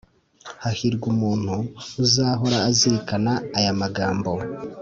Hahirwa 0.63 1.05
umuntu 1.13 1.55
uzahora 2.03 2.57
azirikana 2.69 3.33
aya 3.57 3.73
magambo! 3.81 4.31